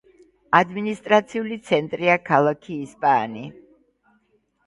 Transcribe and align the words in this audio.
ადმინისტრაციული 0.59 1.57
ცენტრია 1.67 2.15
ქალაქი 2.31 2.79
ისპაანი. 2.87 3.43